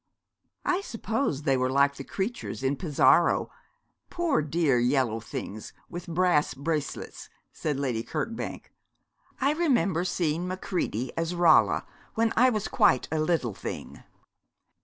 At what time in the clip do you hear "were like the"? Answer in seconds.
1.55-2.03